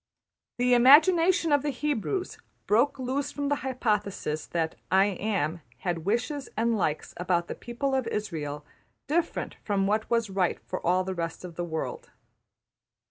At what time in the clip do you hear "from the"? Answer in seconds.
3.31-3.57